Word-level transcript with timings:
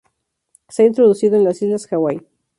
Se 0.67 0.81
ha 0.81 0.85
introducido 0.87 1.37
en 1.37 1.43
las 1.43 1.61
islas 1.61 1.85
Hawái. 1.85 2.23